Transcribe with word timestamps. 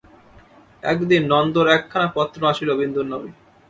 একদিন 0.83 1.21
নন্দর 1.31 1.65
একখানা 1.69 2.07
পত্র 2.15 2.39
আসিল 2.51 2.69
বিন্দুর 2.79 3.07
নামে। 3.11 3.29